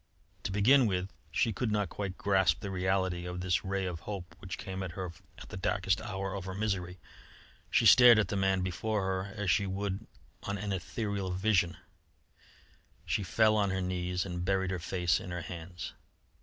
To 0.45 0.51
begin 0.51 0.87
with, 0.87 1.11
she 1.29 1.53
could 1.53 1.71
not 1.71 1.89
quite 1.89 2.17
grasp 2.17 2.61
the 2.61 2.71
reality 2.71 3.27
of 3.27 3.39
this 3.41 3.63
ray 3.63 3.85
of 3.85 3.99
hope, 3.99 4.35
which 4.39 4.57
came 4.57 4.79
to 4.79 4.87
her 4.87 5.11
at 5.37 5.49
the 5.49 5.57
darkest 5.57 6.01
hour 6.01 6.33
of 6.33 6.45
her 6.45 6.55
misery. 6.55 6.97
She 7.69 7.85
stared 7.85 8.17
at 8.17 8.29
the 8.29 8.35
man 8.35 8.61
before 8.63 9.03
her 9.05 9.31
as 9.35 9.51
she 9.51 9.67
would 9.67 10.07
on 10.41 10.57
an 10.57 10.73
ethereal 10.73 11.29
vision; 11.29 11.77
she 13.05 13.21
fell 13.21 13.55
on 13.55 13.69
her 13.69 13.79
knees 13.79 14.25
and 14.25 14.43
buried 14.43 14.71
her 14.71 14.79
face 14.79 15.19
in 15.19 15.29
her 15.29 15.43
hands. 15.43 15.93